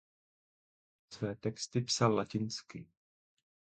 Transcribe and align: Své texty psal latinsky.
Své 1.09 1.35
texty 1.35 1.81
psal 1.81 2.13
latinsky. 2.15 2.87